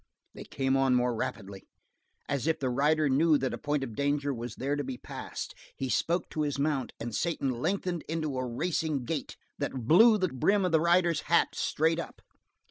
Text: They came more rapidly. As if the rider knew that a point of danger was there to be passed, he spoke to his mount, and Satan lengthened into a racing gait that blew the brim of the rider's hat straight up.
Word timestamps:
They 0.33 0.45
came 0.45 0.73
more 0.73 1.13
rapidly. 1.13 1.67
As 2.27 2.47
if 2.47 2.57
the 2.57 2.71
rider 2.71 3.07
knew 3.07 3.37
that 3.37 3.53
a 3.53 3.57
point 3.59 3.83
of 3.83 3.93
danger 3.93 4.33
was 4.33 4.55
there 4.55 4.75
to 4.75 4.83
be 4.83 4.97
passed, 4.97 5.53
he 5.75 5.89
spoke 5.89 6.27
to 6.31 6.41
his 6.41 6.57
mount, 6.57 6.91
and 6.99 7.13
Satan 7.13 7.51
lengthened 7.61 8.03
into 8.09 8.35
a 8.35 8.43
racing 8.47 9.05
gait 9.05 9.37
that 9.59 9.85
blew 9.85 10.17
the 10.17 10.29
brim 10.29 10.65
of 10.65 10.71
the 10.71 10.81
rider's 10.81 11.19
hat 11.29 11.53
straight 11.53 11.99
up. 11.99 12.23